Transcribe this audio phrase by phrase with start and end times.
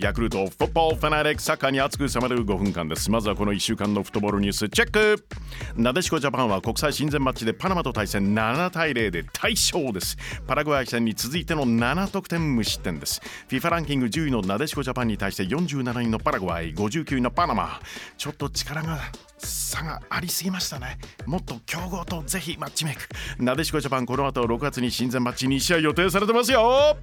[0.00, 3.10] ヤクルトフットボールファナリックサッカーに熱く迫る5分間です。
[3.10, 5.26] まずはこの1週間のフットボールニュースチェック。
[5.76, 8.32] なでしこジャパンは国際親善マッチでパナマと対戦。
[8.32, 10.16] 7対0で大勝です。
[10.46, 13.20] パラグアイ戦に続いての7得点無失点です。
[13.48, 17.80] FIFA ランキング10位のなでしこジャパンに対して47位のパラグアイ59位のパナマ。
[18.16, 19.00] ちょっと力が
[19.38, 20.98] 差がありすぎましたね。
[21.26, 23.42] もっと強豪とぜひマッチメイク。
[23.42, 26.96] なでしこジャパンこの後6月に親善マッチ2試合予定されてますよ。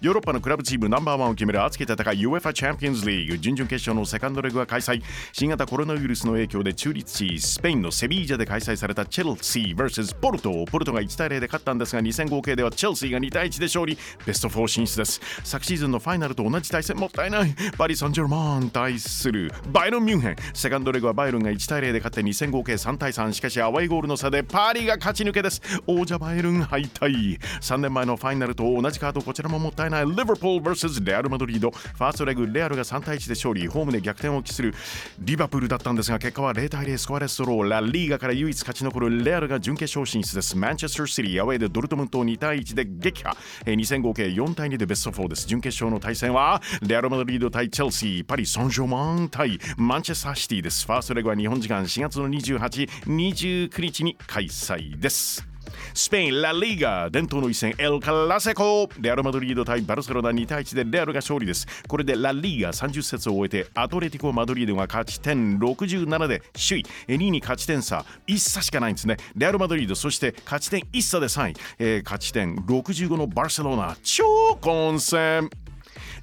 [0.00, 5.02] ヨーロッパのクラブチームナンバーワンを決める熱き戦い UEFA チャンピオンズリーグ準々決勝のセカンドレグが開催。
[5.32, 13.96] 新型コロナウイルスの影響で中立地スペインのセビージャで開催されたチェルシー vs ポルトポルトが1対0で勝ったんですが2戦合計ではチェルシーが2対1で勝利。
[14.26, 15.20] ベスト4進出です。
[15.44, 16.96] 昨シーズンのファイナルと同じ対戦。
[16.96, 17.54] もったいない。
[17.78, 20.36] パリ・サンジェルマン対するバイロン・ミュンヘン。
[20.52, 25.62] セカンドレグはバイロンが1対0で勝って2戦合計3対3しかしアウェイゴールの差でパリが勝ち抜けです。
[25.86, 27.38] 王者バイロン敗退。
[27.60, 30.06] 3年前のファイナルと同じカードこちらももったいない。
[30.06, 31.70] リバプール vs レアル・マドリード。
[31.70, 33.68] ファーストレグレアルが3対1で勝利。
[33.68, 34.74] ホームで逆転を期する
[35.20, 40.56] リバプールだったんですが結果は0対0スコアレスドローラ・リーガから唯一勝ち残るレアルが準決勝進出です。
[40.56, 43.36] マンチェスター・シティアウェイでドルトムントを2対1で撃破。
[43.64, 45.46] 2戦合計4対2でベスト4です。
[45.46, 48.24] 準決勝の対戦はレアル・マドリード対チェルシー。
[48.24, 50.86] パリ・サンジョーマン対マンチェスター・シティです。
[50.86, 55.46] ファーストレグは日本時間4月の28、29日に開催です。
[55.94, 61.66] スペイン、ラ・リーガ伝統の一戦エル・カラセコレアル・マドリード対バルセロナ2対1でレアルが勝利です。
[61.88, 68.04] これでラ・リーガ30節を終えてアトレティコ・マドリードが勝ち点67で首位2位に勝ち点差。
[68.26, 69.16] 1差しかないんですね。
[69.36, 73.96] レアル・マドリードそして勝ち点1差で3位、えー、勝ち点65のバルセロナ。
[74.02, 74.24] 超
[74.60, 75.50] 混戦。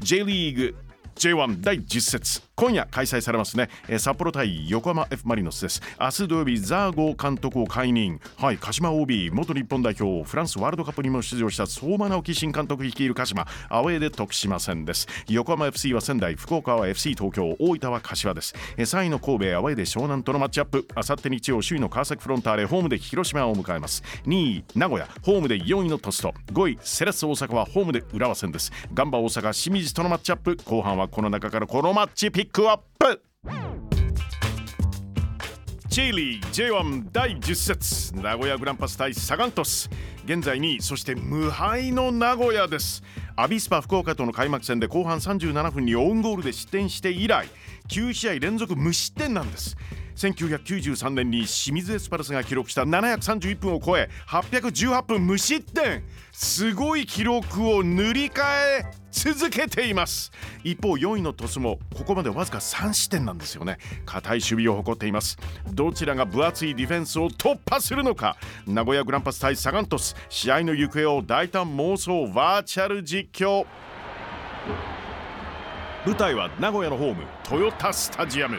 [0.00, 0.76] J リーグ
[1.16, 2.45] J1 第10節。
[2.58, 5.82] 今夜開催されますね、えー、札幌対横浜 F・ マリノスです。
[6.00, 8.18] 明日土曜日ザーゴー監督を解任。
[8.38, 13.46] はい鹿島 OB 元日本代表フランスワールドカップにも出場した相馬直樹新監督率いる鹿島。
[13.68, 15.06] アウェーで徳島戦です。
[15.28, 17.54] 横浜 FC は仙台福岡は FC 東京。
[17.58, 20.88] 大分は柏です、えー、3位の神戸アウェーで湘南とのマッチアップ。
[20.94, 24.02] あさって日曜首位の川崎フロンターレホームで広島を迎えます。
[24.24, 26.32] 2位名古屋ホームで4位のトスト。
[26.54, 28.72] 5位セレッソ大阪はホームで浦和戦です。
[28.94, 30.56] ガンバ大阪清水とのマッチアップ。
[30.64, 33.22] 後半はこの中からこのマッチピックアップ。
[35.88, 39.88] J リー J1 第10節名古屋グランパス対サガントス
[40.26, 43.02] 現在2位そして無敗の名古屋です。
[43.34, 47.48] アビスパ福岡との開幕戦で後半37分にオウンゴールで失点して以来
[47.88, 49.76] 9試合連続無失点なんです。
[50.16, 58.42] 1993年に清水エスパルスが記録した731分を超え818分無失点すごい記録を塗り替
[58.80, 60.30] え続けています。
[60.62, 63.78] 一方4位のトスもここまでわずか3失点なんですよね。
[64.04, 65.38] 堅い守備を誇っています。
[65.72, 68.36] どちらが分厚いディフェンスを突破するのか。
[68.66, 73.64] 名古屋グランパス対サガントス試合の行方を大胆妄想バーチャル実況。
[76.04, 78.58] 舞台は名古屋のホームトヨタスタジアム。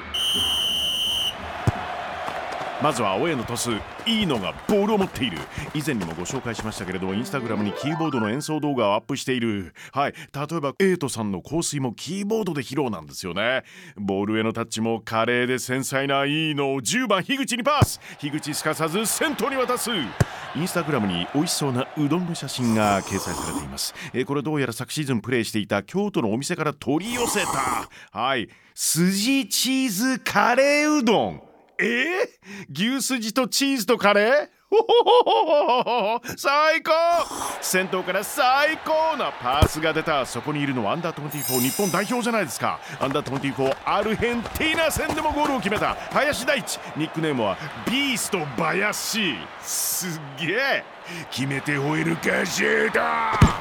[2.81, 3.71] まずはアウェーのトス
[4.05, 5.39] いいのがボールを持っている。
[5.73, 9.73] 以前にもご紹介しましたけれどインスタグラムにキーボードの演奏動画をアップしている。
[9.91, 10.13] はい。
[10.13, 13.63] 例えばエイトさんの香水もキーボードで披露なんですよね。
[13.95, 17.99] ボールへのタッチも華麗で繊細ないいのを10番樋口にパス。
[18.19, 19.89] 樋口すかさず先頭に渡す。
[20.55, 23.95] インスタグラムに美味しそうなうどんの写真が掲載されています。
[24.13, 27.89] えこれどうやら昨シーズンプレイしていた京都のお店から取り寄せた。
[28.11, 28.47] はい。
[28.75, 31.46] 筋チーズカレーうどん。
[31.79, 34.47] えー、牛すじとチーズとカレー？
[36.37, 36.91] 最高！
[37.61, 40.25] 先頭から最高なパスが出た。
[40.25, 42.79] そこにいるのはアンダー24日本代表じゃないですか。
[42.99, 45.95] アンダー24アルヘンティーナ戦でもゴールを決めた。
[46.11, 47.57] 林大地ニックネームは
[47.89, 50.83] ビースト林すげえ！
[51.31, 53.56] 決めて吠えるかシュート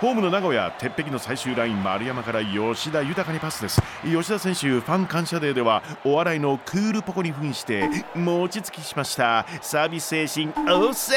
[0.00, 3.82] ホームの名古屋鉄壁の最終ライン丸山から吉田豊にパスです。
[4.02, 9.44] 吉田選手ファン感謝デーではお笑いのクールポコに扮して餅つきしました。
[9.60, 11.14] サービス精神旺盛。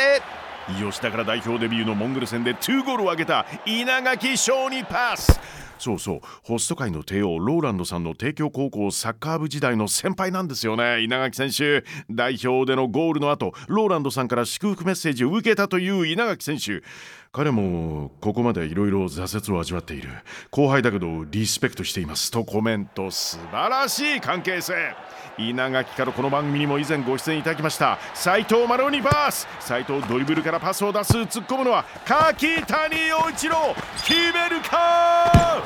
[0.78, 5.40] 吉田から代表デビューのモンゴル戦で2ゴールを挙げた稲垣翔にパス。
[5.78, 6.22] そうそう。
[6.44, 11.02] ホスト界の帝王ローランドさんの帝京高校サッカー部時代の先輩なんですよね。
[11.02, 16.84] 稲垣選手代表でのゴールの後ローランドさんから祝福メッセージを受けたという稲垣選手。
[17.32, 20.10] 彼もここまでいろいろ挫折を味わっている。
[20.52, 22.30] 後輩だけどリスペクトしています。
[22.32, 24.96] とコメント素晴らしい関係性。
[25.40, 27.98] 稲垣からこの番組にも以前ご出演いただきました。
[28.14, 31.18] 斉藤マロニパス斉藤ドリブルからパスを出す。
[31.18, 33.76] 突っ込むのは柿谷陽一郎。
[34.02, 35.62] 決めるか？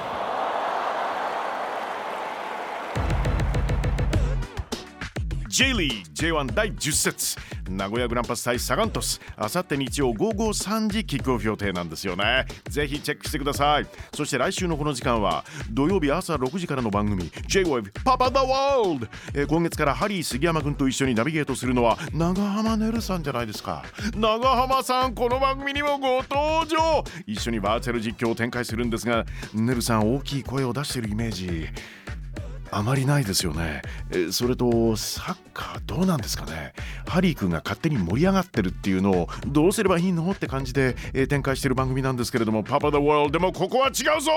[5.58, 7.36] J リー J1 第10節。
[7.68, 9.20] 名古屋グランパス対サガン鳥栖。
[9.38, 12.46] あさって日曜午後3時キックオフ予定なんですよね。
[12.70, 13.88] ぜひチェックしてください。
[14.14, 23.84] そして来週のこの時間は土曜日朝6時からの番組 J-Wave パパ The World、えー今月からハリー杉山君と一緒にナビゲートするのは長浜ねるさんじゃないですか。
[24.16, 27.04] 長浜さんこの番組にもご登場。
[27.26, 29.26] 一緒にバーチャル実況を展開するんですが
[29.56, 31.68] ねるさん大きい声を出してるイメージ。
[32.72, 33.82] あまりないですよね。
[34.12, 36.74] えそれとサッカーどうなんですかね。
[37.08, 40.30] ハリー君が勝手に盛り上がってるっていうのをどうすればいいの？
[40.32, 44.32] って感じで、え展開してる番組なんですけれども、パパ・ザ・ワールドでもここは違うぞ